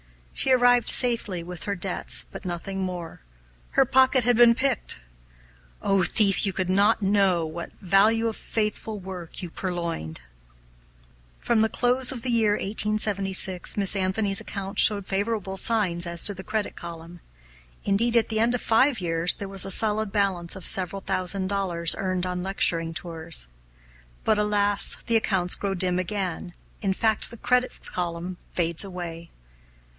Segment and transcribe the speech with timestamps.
[0.33, 3.21] She arrived safely with her debts, but nothing more
[3.71, 4.99] her pocket had been picked!
[5.79, 10.21] Oh, thief, could you but know what value of faithful work you purloined!
[11.37, 16.33] From the close of the year 1876 Miss Anthony's accounts showed favorable signs as to
[16.33, 17.19] the credit column.
[17.83, 21.45] Indeed, at the end of five years there was a solid balance of several thousand
[21.45, 23.47] dollars earned on lecturing tours.
[24.23, 24.97] But alas!
[25.05, 29.29] the accounts grow dim again in fact the credit column fades away.